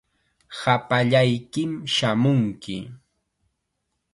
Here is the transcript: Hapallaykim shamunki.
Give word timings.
Hapallaykim 0.59 1.71
shamunki. 1.95 2.77